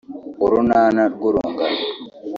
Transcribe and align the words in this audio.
Urunana 0.43 1.03
rw’Urungano 1.13 1.81